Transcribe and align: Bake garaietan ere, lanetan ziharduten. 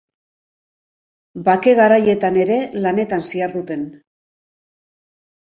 Bake 1.49 1.73
garaietan 1.79 2.41
ere, 2.45 2.57
lanetan 2.87 3.27
ziharduten. 3.29 3.87